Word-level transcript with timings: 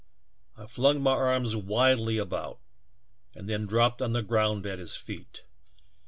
I 0.57 0.65
flung 0.65 0.99
my 1.03 1.11
arms 1.11 1.55
wildly 1.55 2.17
about 2.17 2.57
and 3.35 3.47
then 3.47 3.67
dropped 3.67 4.01
on 4.01 4.13
the 4.13 4.23
ground 4.23 4.65
at 4.65 4.79
his 4.79 4.95
feet. 4.95 5.43